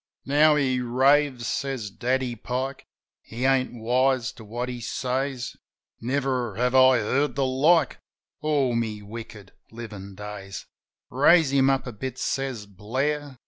"Now 0.25 0.55
he 0.55 0.79
raves," 0.81 1.45
says 1.45 1.91
Daddy 1.91 2.35
Pike. 2.35 2.87
"He 3.21 3.45
ain't 3.45 3.75
wise 3.75 4.31
to 4.31 4.43
what 4.43 4.67
he 4.67 4.81
says. 4.81 5.55
Never 5.99 6.55
have 6.55 6.73
I 6.73 6.97
heard 6.97 7.35
the 7.35 7.45
like 7.45 7.99
All 8.39 8.75
me 8.75 9.03
wicked 9.03 9.51
livin' 9.69 10.15
days." 10.15 10.65
"Raise 11.11 11.51
him 11.51 11.69
up 11.69 11.85
a 11.85 11.91
bit," 11.93 12.17
says 12.17 12.65
Blair. 12.65 13.37